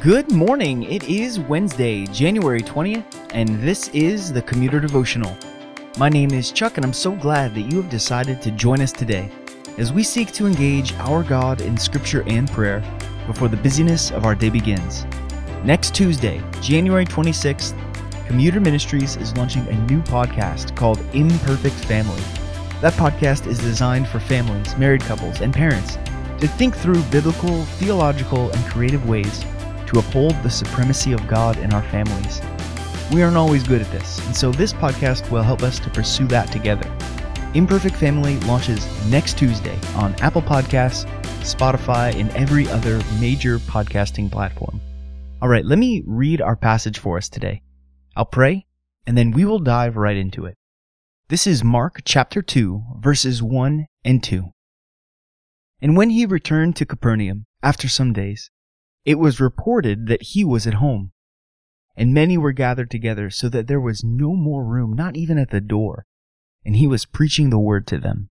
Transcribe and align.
Good 0.00 0.32
morning. 0.32 0.84
It 0.84 1.10
is 1.10 1.38
Wednesday, 1.38 2.06
January 2.06 2.62
20th, 2.62 3.04
and 3.34 3.60
this 3.60 3.88
is 3.88 4.32
the 4.32 4.40
Commuter 4.40 4.80
Devotional. 4.80 5.36
My 5.98 6.08
name 6.08 6.30
is 6.32 6.52
Chuck, 6.52 6.78
and 6.78 6.86
I'm 6.86 6.94
so 6.94 7.12
glad 7.12 7.54
that 7.54 7.70
you 7.70 7.82
have 7.82 7.90
decided 7.90 8.40
to 8.40 8.50
join 8.50 8.80
us 8.80 8.92
today 8.92 9.30
as 9.76 9.92
we 9.92 10.02
seek 10.02 10.32
to 10.32 10.46
engage 10.46 10.94
our 10.94 11.22
God 11.22 11.60
in 11.60 11.76
Scripture 11.76 12.24
and 12.26 12.50
prayer 12.50 12.82
before 13.26 13.48
the 13.48 13.58
busyness 13.58 14.10
of 14.10 14.24
our 14.24 14.34
day 14.34 14.48
begins. 14.48 15.04
Next 15.64 15.94
Tuesday, 15.94 16.42
January 16.62 17.04
26th, 17.04 17.76
Commuter 18.26 18.58
Ministries 18.58 19.16
is 19.16 19.36
launching 19.36 19.68
a 19.68 19.78
new 19.84 20.00
podcast 20.00 20.74
called 20.74 20.98
Imperfect 21.12 21.76
Family. 21.76 22.22
That 22.80 22.94
podcast 22.94 23.46
is 23.46 23.58
designed 23.58 24.08
for 24.08 24.18
families, 24.18 24.74
married 24.78 25.02
couples, 25.02 25.42
and 25.42 25.52
parents 25.52 25.96
to 26.38 26.48
think 26.48 26.74
through 26.74 27.02
biblical, 27.10 27.66
theological, 27.66 28.50
and 28.50 28.64
creative 28.64 29.06
ways 29.06 29.44
to 29.90 29.98
uphold 29.98 30.40
the 30.42 30.50
supremacy 30.50 31.12
of 31.12 31.26
God 31.26 31.58
in 31.58 31.72
our 31.72 31.82
families. 31.82 32.40
We 33.12 33.22
aren't 33.22 33.36
always 33.36 33.64
good 33.64 33.82
at 33.82 33.90
this, 33.90 34.24
and 34.24 34.36
so 34.36 34.52
this 34.52 34.72
podcast 34.72 35.28
will 35.32 35.42
help 35.42 35.62
us 35.62 35.80
to 35.80 35.90
pursue 35.90 36.28
that 36.28 36.52
together. 36.52 36.88
Imperfect 37.54 37.96
Family 37.96 38.38
launches 38.40 38.86
next 39.10 39.36
Tuesday 39.36 39.76
on 39.96 40.14
Apple 40.20 40.42
Podcasts, 40.42 41.10
Spotify, 41.40 42.14
and 42.14 42.30
every 42.36 42.68
other 42.68 43.02
major 43.18 43.58
podcasting 43.58 44.30
platform. 44.30 44.80
All 45.42 45.48
right, 45.48 45.64
let 45.64 45.78
me 45.80 46.04
read 46.06 46.40
our 46.40 46.54
passage 46.54 47.00
for 47.00 47.16
us 47.16 47.28
today. 47.28 47.62
I'll 48.14 48.26
pray, 48.26 48.66
and 49.08 49.18
then 49.18 49.32
we 49.32 49.44
will 49.44 49.58
dive 49.58 49.96
right 49.96 50.16
into 50.16 50.46
it. 50.46 50.56
This 51.28 51.48
is 51.48 51.64
Mark 51.64 52.02
chapter 52.04 52.42
2, 52.42 52.98
verses 53.00 53.42
1 53.42 53.86
and 54.04 54.22
2. 54.22 54.50
And 55.82 55.96
when 55.96 56.10
he 56.10 56.26
returned 56.26 56.76
to 56.76 56.86
Capernaum 56.86 57.46
after 57.60 57.88
some 57.88 58.12
days, 58.12 58.50
it 59.04 59.18
was 59.18 59.40
reported 59.40 60.06
that 60.06 60.22
he 60.22 60.44
was 60.44 60.66
at 60.66 60.74
home. 60.74 61.12
And 61.96 62.14
many 62.14 62.38
were 62.38 62.52
gathered 62.52 62.90
together 62.90 63.30
so 63.30 63.48
that 63.48 63.66
there 63.66 63.80
was 63.80 64.04
no 64.04 64.34
more 64.34 64.64
room, 64.64 64.94
not 64.94 65.16
even 65.16 65.38
at 65.38 65.50
the 65.50 65.60
door. 65.60 66.06
And 66.64 66.76
he 66.76 66.86
was 66.86 67.04
preaching 67.04 67.50
the 67.50 67.58
word 67.58 67.86
to 67.88 67.98
them. 67.98 68.28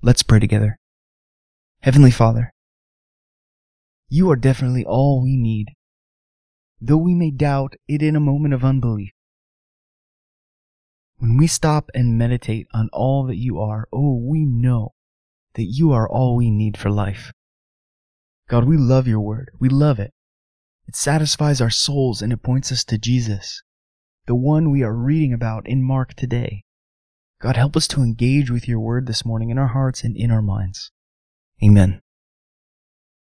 Let's 0.00 0.22
pray 0.22 0.38
together. 0.38 0.78
Heavenly 1.80 2.10
Father, 2.10 2.52
you 4.08 4.30
are 4.30 4.36
definitely 4.36 4.84
all 4.84 5.22
we 5.22 5.36
need, 5.36 5.68
though 6.80 6.96
we 6.96 7.14
may 7.14 7.30
doubt 7.30 7.74
it 7.86 8.02
in 8.02 8.16
a 8.16 8.20
moment 8.20 8.54
of 8.54 8.64
unbelief. 8.64 9.10
When 11.18 11.36
we 11.36 11.46
stop 11.46 11.90
and 11.94 12.16
meditate 12.16 12.68
on 12.72 12.90
all 12.92 13.26
that 13.26 13.36
you 13.36 13.58
are, 13.58 13.88
oh, 13.92 14.16
we 14.16 14.44
know 14.44 14.94
that 15.54 15.64
you 15.64 15.90
are 15.92 16.08
all 16.08 16.36
we 16.36 16.50
need 16.50 16.76
for 16.76 16.90
life. 16.90 17.32
God, 18.48 18.64
we 18.64 18.78
love 18.78 19.06
your 19.06 19.20
word. 19.20 19.50
We 19.60 19.68
love 19.68 19.98
it. 19.98 20.14
It 20.86 20.96
satisfies 20.96 21.60
our 21.60 21.68
souls 21.68 22.22
and 22.22 22.32
it 22.32 22.42
points 22.42 22.72
us 22.72 22.82
to 22.84 22.96
Jesus, 22.96 23.62
the 24.26 24.34
one 24.34 24.70
we 24.70 24.82
are 24.82 24.94
reading 24.94 25.34
about 25.34 25.68
in 25.68 25.82
Mark 25.82 26.14
today. 26.14 26.64
God, 27.42 27.58
help 27.58 27.76
us 27.76 27.86
to 27.88 28.02
engage 28.02 28.50
with 28.50 28.66
your 28.66 28.80
word 28.80 29.06
this 29.06 29.22
morning 29.22 29.50
in 29.50 29.58
our 29.58 29.68
hearts 29.68 30.02
and 30.02 30.16
in 30.16 30.30
our 30.30 30.40
minds. 30.40 30.90
Amen. 31.62 32.00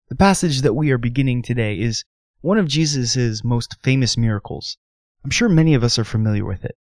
The 0.09 0.15
passage 0.15 0.61
that 0.61 0.75
we 0.75 0.91
are 0.91 0.99
beginning 0.99 1.41
today 1.41 1.79
is 1.79 2.05
one 2.41 2.59
of 2.59 2.67
Jesus' 2.67 3.43
most 3.43 3.75
famous 3.81 4.17
miracles. 4.17 4.77
I'm 5.23 5.31
sure 5.31 5.49
many 5.49 5.73
of 5.73 5.83
us 5.83 5.97
are 5.97 6.03
familiar 6.03 6.45
with 6.45 6.63
it. 6.63 6.77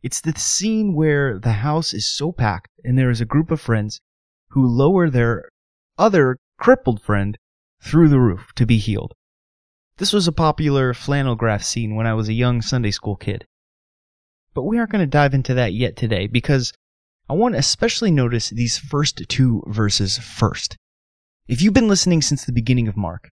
It's 0.00 0.20
the 0.20 0.38
scene 0.38 0.94
where 0.94 1.40
the 1.40 1.54
house 1.54 1.92
is 1.92 2.08
so 2.08 2.30
packed 2.30 2.70
and 2.84 2.96
there 2.96 3.10
is 3.10 3.20
a 3.20 3.26
group 3.26 3.50
of 3.50 3.60
friends 3.60 4.00
who 4.50 4.64
lower 4.64 5.10
their 5.10 5.48
other 5.98 6.38
crippled 6.56 7.02
friend 7.02 7.36
through 7.84 8.08
the 8.08 8.18
roof 8.18 8.52
to 8.56 8.64
be 8.64 8.78
healed. 8.78 9.12
This 9.98 10.12
was 10.12 10.26
a 10.26 10.32
popular 10.32 10.94
flannel 10.94 11.36
graph 11.36 11.62
scene 11.62 11.94
when 11.94 12.06
I 12.06 12.14
was 12.14 12.28
a 12.28 12.32
young 12.32 12.62
Sunday 12.62 12.90
school 12.90 13.14
kid. 13.14 13.46
But 14.54 14.62
we 14.62 14.78
aren't 14.78 14.90
going 14.90 15.04
to 15.04 15.06
dive 15.06 15.34
into 15.34 15.54
that 15.54 15.74
yet 15.74 15.94
today 15.94 16.26
because 16.26 16.72
I 17.28 17.34
want 17.34 17.54
to 17.54 17.58
especially 17.58 18.10
notice 18.10 18.50
these 18.50 18.78
first 18.78 19.22
two 19.28 19.62
verses 19.66 20.18
first. 20.18 20.76
If 21.46 21.60
you've 21.60 21.74
been 21.74 21.88
listening 21.88 22.22
since 22.22 22.44
the 22.44 22.52
beginning 22.52 22.88
of 22.88 22.96
Mark, 22.96 23.30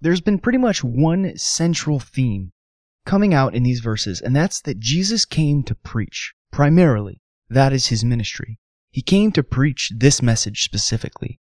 there's 0.00 0.20
been 0.20 0.38
pretty 0.38 0.58
much 0.58 0.84
one 0.84 1.36
central 1.36 1.98
theme 1.98 2.52
coming 3.04 3.34
out 3.34 3.54
in 3.54 3.64
these 3.64 3.80
verses, 3.80 4.20
and 4.20 4.34
that's 4.36 4.60
that 4.62 4.78
Jesus 4.78 5.24
came 5.24 5.62
to 5.64 5.74
preach. 5.74 6.32
Primarily, 6.52 7.20
that 7.48 7.72
is 7.72 7.88
his 7.88 8.04
ministry. 8.04 8.58
He 8.90 9.02
came 9.02 9.32
to 9.32 9.42
preach 9.42 9.92
this 9.96 10.22
message 10.22 10.62
specifically. 10.62 11.40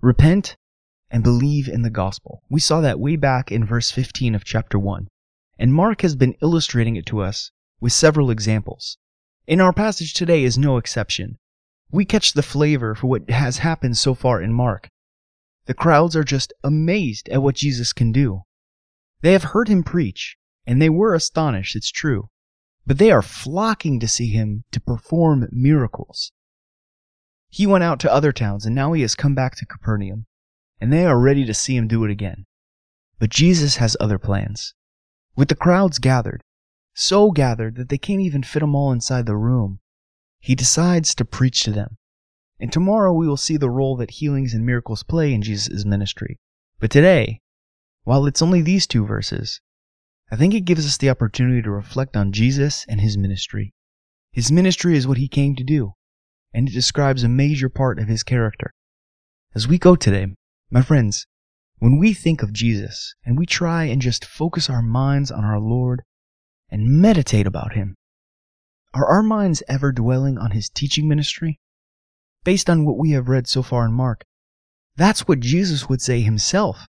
Repent 0.00 0.56
and 1.10 1.22
believe 1.22 1.68
in 1.68 1.82
the 1.82 1.90
gospel. 1.90 2.42
We 2.48 2.60
saw 2.60 2.80
that 2.80 2.98
way 2.98 3.16
back 3.16 3.52
in 3.52 3.64
verse 3.64 3.90
15 3.90 4.34
of 4.34 4.44
chapter 4.44 4.78
1. 4.78 5.08
And 5.58 5.72
Mark 5.72 6.02
has 6.02 6.16
been 6.16 6.34
illustrating 6.42 6.96
it 6.96 7.06
to 7.06 7.20
us 7.20 7.50
with 7.80 7.92
several 7.92 8.30
examples. 8.30 8.98
In 9.46 9.60
our 9.60 9.72
passage 9.72 10.14
today 10.14 10.42
is 10.42 10.58
no 10.58 10.76
exception. 10.76 11.38
We 11.90 12.04
catch 12.04 12.32
the 12.32 12.42
flavor 12.42 12.94
for 12.94 13.06
what 13.06 13.30
has 13.30 13.58
happened 13.58 13.96
so 13.96 14.14
far 14.14 14.42
in 14.42 14.52
Mark. 14.52 14.88
The 15.66 15.74
crowds 15.74 16.16
are 16.16 16.24
just 16.24 16.52
amazed 16.64 17.28
at 17.28 17.42
what 17.42 17.54
Jesus 17.54 17.92
can 17.92 18.12
do. 18.12 18.42
They 19.20 19.32
have 19.32 19.44
heard 19.44 19.68
him 19.68 19.82
preach, 19.82 20.36
and 20.66 20.82
they 20.82 20.90
were 20.90 21.14
astonished, 21.14 21.76
it's 21.76 21.90
true, 21.90 22.28
but 22.84 22.98
they 22.98 23.10
are 23.10 23.22
flocking 23.22 24.00
to 24.00 24.08
see 24.08 24.28
him 24.28 24.64
to 24.72 24.80
perform 24.80 25.48
miracles. 25.52 26.32
He 27.48 27.66
went 27.66 27.84
out 27.84 28.00
to 28.00 28.12
other 28.12 28.32
towns, 28.32 28.66
and 28.66 28.74
now 28.74 28.92
he 28.92 29.02
has 29.02 29.14
come 29.14 29.34
back 29.34 29.56
to 29.56 29.66
Capernaum 29.66 30.26
and 30.80 30.92
they 30.92 31.06
are 31.06 31.18
ready 31.18 31.44
to 31.44 31.54
see 31.54 31.76
him 31.76 31.88
do 31.88 32.04
it 32.04 32.10
again. 32.10 32.46
But 33.18 33.30
Jesus 33.30 33.76
has 33.76 33.96
other 33.98 34.18
plans. 34.18 34.74
With 35.34 35.48
the 35.48 35.54
crowds 35.54 35.98
gathered, 35.98 36.42
so 36.94 37.30
gathered 37.30 37.76
that 37.76 37.88
they 37.88 37.98
can't 37.98 38.20
even 38.20 38.42
fit 38.42 38.60
them 38.60 38.74
all 38.74 38.92
inside 38.92 39.26
the 39.26 39.36
room, 39.36 39.80
he 40.40 40.54
decides 40.54 41.14
to 41.14 41.24
preach 41.24 41.62
to 41.62 41.72
them. 41.72 41.96
And 42.58 42.72
tomorrow 42.72 43.12
we 43.12 43.28
will 43.28 43.36
see 43.36 43.56
the 43.56 43.70
role 43.70 43.96
that 43.96 44.12
healings 44.12 44.54
and 44.54 44.64
miracles 44.64 45.02
play 45.02 45.32
in 45.32 45.42
Jesus' 45.42 45.84
ministry. 45.84 46.38
But 46.78 46.90
today, 46.90 47.40
while 48.04 48.26
it's 48.26 48.42
only 48.42 48.62
these 48.62 48.86
two 48.86 49.04
verses, 49.04 49.60
I 50.30 50.36
think 50.36 50.54
it 50.54 50.64
gives 50.64 50.86
us 50.86 50.96
the 50.96 51.10
opportunity 51.10 51.62
to 51.62 51.70
reflect 51.70 52.16
on 52.16 52.32
Jesus 52.32 52.84
and 52.88 53.00
his 53.00 53.16
ministry. 53.16 53.74
His 54.32 54.52
ministry 54.52 54.96
is 54.96 55.06
what 55.06 55.18
he 55.18 55.28
came 55.28 55.54
to 55.56 55.64
do, 55.64 55.94
and 56.52 56.68
it 56.68 56.72
describes 56.72 57.22
a 57.22 57.28
major 57.28 57.68
part 57.68 57.98
of 57.98 58.08
his 58.08 58.22
character. 58.22 58.72
As 59.54 59.68
we 59.68 59.78
go 59.78 59.96
today, 59.96 60.34
my 60.68 60.82
friends, 60.82 61.26
when 61.78 61.96
we 61.96 62.12
think 62.12 62.42
of 62.42 62.52
Jesus 62.52 63.14
and 63.24 63.38
we 63.38 63.46
try 63.46 63.84
and 63.84 64.02
just 64.02 64.24
focus 64.24 64.68
our 64.68 64.82
minds 64.82 65.30
on 65.30 65.44
our 65.44 65.60
Lord 65.60 66.02
and 66.68 67.00
meditate 67.00 67.46
about 67.46 67.74
Him, 67.74 67.94
are 68.92 69.06
our 69.06 69.22
minds 69.22 69.62
ever 69.68 69.92
dwelling 69.92 70.38
on 70.38 70.50
His 70.50 70.68
teaching 70.68 71.06
ministry? 71.06 71.60
Based 72.42 72.68
on 72.68 72.84
what 72.84 72.98
we 72.98 73.12
have 73.12 73.28
read 73.28 73.46
so 73.46 73.62
far 73.62 73.84
in 73.86 73.92
Mark, 73.92 74.24
that's 74.96 75.28
what 75.28 75.38
Jesus 75.38 75.88
would 75.88 76.02
say 76.02 76.22
Himself 76.22 76.86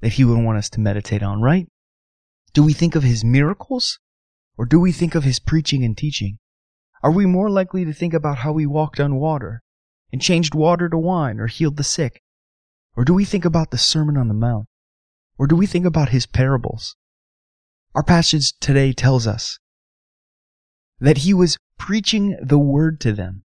that 0.00 0.14
He 0.14 0.24
would 0.24 0.42
want 0.42 0.58
us 0.58 0.70
to 0.70 0.80
meditate 0.80 1.22
on, 1.22 1.40
right? 1.40 1.68
Do 2.52 2.64
we 2.64 2.72
think 2.72 2.96
of 2.96 3.04
His 3.04 3.24
miracles? 3.24 4.00
Or 4.58 4.66
do 4.66 4.80
we 4.80 4.90
think 4.90 5.14
of 5.14 5.22
His 5.22 5.38
preaching 5.38 5.84
and 5.84 5.96
teaching? 5.96 6.38
Are 7.02 7.12
we 7.12 7.26
more 7.26 7.48
likely 7.48 7.84
to 7.84 7.92
think 7.92 8.12
about 8.12 8.38
how 8.38 8.56
He 8.56 8.66
walked 8.66 8.98
on 8.98 9.20
water 9.20 9.62
and 10.12 10.20
changed 10.20 10.54
water 10.54 10.88
to 10.88 10.98
wine 10.98 11.38
or 11.38 11.46
healed 11.46 11.76
the 11.76 11.84
sick? 11.84 12.22
Or 12.96 13.04
do 13.04 13.14
we 13.14 13.24
think 13.24 13.44
about 13.44 13.70
the 13.70 13.78
Sermon 13.78 14.16
on 14.16 14.28
the 14.28 14.34
Mount? 14.34 14.66
Or 15.38 15.46
do 15.46 15.56
we 15.56 15.66
think 15.66 15.86
about 15.86 16.10
his 16.10 16.26
parables? 16.26 16.96
Our 17.94 18.02
passage 18.02 18.52
today 18.60 18.92
tells 18.92 19.26
us 19.26 19.58
that 21.00 21.18
he 21.18 21.32
was 21.32 21.58
preaching 21.78 22.36
the 22.42 22.58
word 22.58 23.00
to 23.00 23.12
them. 23.12 23.44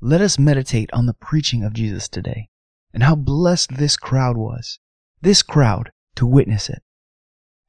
Let 0.00 0.20
us 0.20 0.38
meditate 0.38 0.90
on 0.92 1.06
the 1.06 1.14
preaching 1.14 1.62
of 1.62 1.74
Jesus 1.74 2.08
today 2.08 2.48
and 2.92 3.02
how 3.02 3.14
blessed 3.14 3.76
this 3.76 3.96
crowd 3.96 4.36
was, 4.36 4.78
this 5.20 5.42
crowd, 5.42 5.90
to 6.16 6.26
witness 6.26 6.68
it. 6.68 6.82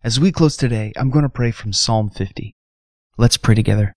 As 0.03 0.19
we 0.19 0.31
close 0.31 0.55
today, 0.55 0.93
I'm 0.95 1.09
going 1.09 1.23
to 1.23 1.29
pray 1.29 1.51
from 1.51 1.73
Psalm 1.73 2.09
50. 2.09 2.55
Let's 3.17 3.37
pray 3.37 3.55
together. 3.55 3.93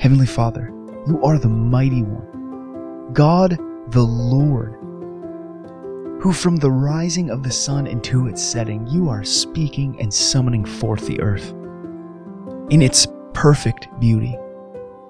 Heavenly 0.00 0.26
Father, 0.26 0.66
you 1.06 1.20
are 1.22 1.38
the 1.38 1.48
mighty 1.48 2.02
one, 2.02 3.12
God 3.12 3.56
the 3.88 4.02
Lord 4.02 4.83
who 6.24 6.32
from 6.32 6.56
the 6.56 6.70
rising 6.70 7.28
of 7.28 7.42
the 7.42 7.50
sun 7.50 7.86
into 7.86 8.28
its 8.28 8.42
setting 8.42 8.86
you 8.86 9.10
are 9.10 9.22
speaking 9.22 9.94
and 10.00 10.12
summoning 10.12 10.64
forth 10.64 11.06
the 11.06 11.20
earth. 11.20 11.50
In 12.70 12.80
its 12.80 13.06
perfect 13.34 13.88
beauty, 14.00 14.34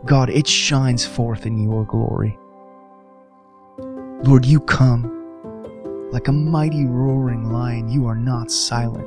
God, 0.07 0.29
it 0.29 0.49
shines 0.49 1.07
forth 1.07 1.47
in 1.47 1.57
your 1.57 1.85
glory. 1.85 2.37
Lord, 4.25 4.45
you 4.45 4.59
come 4.59 5.05
like 6.11 6.27
a 6.27 6.33
mighty 6.33 6.85
roaring 6.85 7.53
lion. 7.53 7.89
You 7.89 8.09
are 8.09 8.17
not 8.17 8.51
silent. 8.51 9.07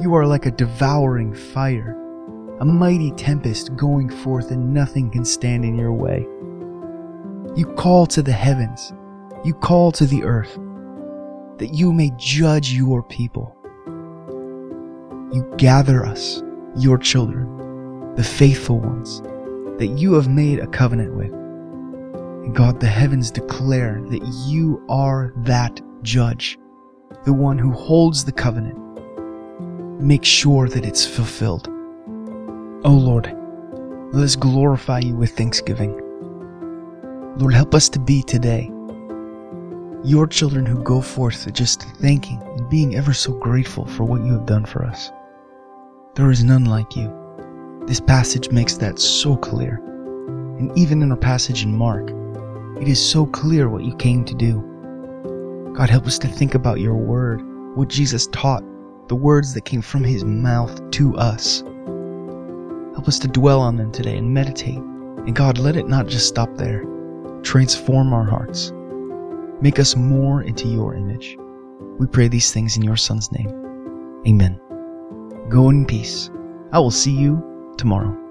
You 0.00 0.14
are 0.14 0.26
like 0.26 0.46
a 0.46 0.50
devouring 0.50 1.34
fire, 1.34 1.98
a 2.60 2.64
mighty 2.64 3.10
tempest 3.10 3.76
going 3.76 4.08
forth, 4.08 4.50
and 4.50 4.72
nothing 4.72 5.10
can 5.10 5.26
stand 5.26 5.66
in 5.66 5.76
your 5.76 5.92
way. 5.92 6.26
You 7.54 7.66
call 7.76 8.06
to 8.06 8.22
the 8.22 8.32
heavens, 8.32 8.94
you 9.44 9.52
call 9.52 9.92
to 9.92 10.06
the 10.06 10.24
earth 10.24 10.58
that 11.58 11.74
you 11.74 11.92
may 11.92 12.10
judge 12.16 12.72
your 12.72 13.02
people. 13.02 13.56
you 15.32 15.44
gather 15.56 16.04
us, 16.06 16.42
your 16.76 16.98
children, 16.98 18.14
the 18.14 18.24
faithful 18.24 18.80
ones, 18.80 19.20
that 19.78 19.94
you 19.98 20.14
have 20.14 20.28
made 20.28 20.58
a 20.58 20.66
covenant 20.68 21.14
with. 21.14 21.32
And 21.32 22.54
God, 22.54 22.80
the 22.80 22.86
heavens 22.86 23.30
declare 23.30 24.00
that 24.08 24.22
you 24.46 24.84
are 24.88 25.32
that 25.38 25.80
judge, 26.02 26.58
the 27.24 27.32
one 27.32 27.58
who 27.58 27.72
holds 27.72 28.24
the 28.24 28.32
covenant. 28.32 28.78
Make 30.00 30.24
sure 30.24 30.68
that 30.68 30.86
it's 30.86 31.04
fulfilled. 31.06 31.68
Oh 32.84 32.92
Lord, 32.92 33.34
let 34.12 34.22
us 34.22 34.36
glorify 34.36 35.00
you 35.00 35.16
with 35.16 35.36
thanksgiving. 35.36 36.00
Lord, 37.38 37.54
help 37.54 37.74
us 37.74 37.88
to 37.90 37.98
be 37.98 38.22
today 38.22 38.70
your 40.06 40.28
children 40.28 40.64
who 40.64 40.80
go 40.84 41.00
forth 41.00 41.52
just 41.52 41.82
thanking 42.00 42.40
and 42.40 42.70
being 42.70 42.94
ever 42.94 43.12
so 43.12 43.32
grateful 43.32 43.84
for 43.84 44.04
what 44.04 44.22
you 44.22 44.32
have 44.32 44.46
done 44.46 44.64
for 44.64 44.84
us. 44.84 45.10
There 46.14 46.30
is 46.30 46.44
none 46.44 46.64
like 46.64 46.94
you. 46.94 47.12
This 47.88 48.00
passage 48.00 48.50
makes 48.50 48.76
that 48.76 49.00
so 49.00 49.36
clear. 49.36 49.82
And 50.58 50.70
even 50.78 51.02
in 51.02 51.10
our 51.10 51.16
passage 51.16 51.64
in 51.64 51.76
Mark, 51.76 52.10
it 52.80 52.86
is 52.86 53.04
so 53.04 53.26
clear 53.26 53.68
what 53.68 53.82
you 53.82 53.96
came 53.96 54.24
to 54.26 54.34
do. 54.34 55.72
God, 55.74 55.90
help 55.90 56.06
us 56.06 56.20
to 56.20 56.28
think 56.28 56.54
about 56.54 56.78
your 56.78 56.94
word, 56.94 57.42
what 57.76 57.88
Jesus 57.88 58.28
taught, 58.28 58.62
the 59.08 59.16
words 59.16 59.54
that 59.54 59.64
came 59.64 59.82
from 59.82 60.04
his 60.04 60.24
mouth 60.24 60.88
to 60.92 61.16
us. 61.16 61.62
Help 62.94 63.08
us 63.08 63.18
to 63.18 63.28
dwell 63.28 63.60
on 63.60 63.76
them 63.76 63.90
today 63.90 64.16
and 64.16 64.32
meditate. 64.32 64.78
And 64.78 65.34
God, 65.34 65.58
let 65.58 65.76
it 65.76 65.88
not 65.88 66.06
just 66.06 66.28
stop 66.28 66.56
there. 66.56 66.84
Transform 67.42 68.12
our 68.12 68.24
hearts. 68.24 68.72
Make 69.60 69.78
us 69.78 69.96
more 69.96 70.42
into 70.42 70.68
your 70.68 70.94
image. 70.94 71.36
We 71.98 72.06
pray 72.06 72.28
these 72.28 72.52
things 72.52 72.76
in 72.76 72.82
your 72.82 72.96
Son's 72.96 73.32
name. 73.32 73.48
Amen. 74.26 74.60
Go 75.48 75.70
in 75.70 75.86
peace. 75.86 76.30
I 76.72 76.78
will 76.78 76.90
see 76.90 77.12
you 77.12 77.74
tomorrow. 77.78 78.25